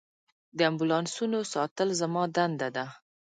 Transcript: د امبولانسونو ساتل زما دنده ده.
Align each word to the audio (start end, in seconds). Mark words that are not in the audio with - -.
د 0.57 0.59
امبولانسونو 0.69 1.39
ساتل 1.53 1.89
زما 2.01 2.23
دنده 2.35 2.69
ده. 2.75 2.85